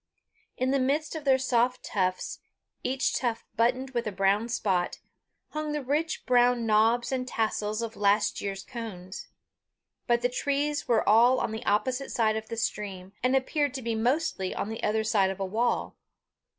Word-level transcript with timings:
In 0.57 0.71
the 0.71 0.79
midst 0.79 1.13
of 1.15 1.25
their 1.25 1.37
soft 1.37 1.83
tufts, 1.83 2.39
each 2.83 3.13
tuft 3.15 3.45
buttoned 3.55 3.91
with 3.91 4.07
a 4.07 4.11
brown 4.11 4.49
spot, 4.49 4.97
hung 5.49 5.73
the 5.73 5.83
rich 5.83 6.25
brown 6.25 6.65
knobs 6.65 7.11
and 7.11 7.27
tassels 7.27 7.83
of 7.83 7.95
last 7.95 8.41
year's 8.41 8.63
cones. 8.63 9.27
But 10.07 10.23
the 10.23 10.27
trees 10.29 10.87
were 10.87 11.07
all 11.07 11.39
on 11.39 11.51
the 11.51 11.63
opposite 11.67 12.11
side 12.11 12.35
of 12.35 12.49
the 12.49 12.57
stream, 12.57 13.13
and 13.21 13.35
appeared 13.35 13.75
to 13.75 13.83
be 13.83 13.93
mostly 13.93 14.55
on 14.55 14.69
the 14.69 14.81
other 14.81 15.03
side 15.03 15.29
of 15.29 15.39
a 15.39 15.45
wall. 15.45 15.95